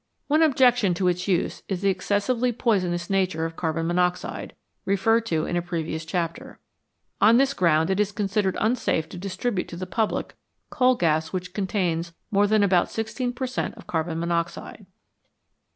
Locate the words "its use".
1.09-1.61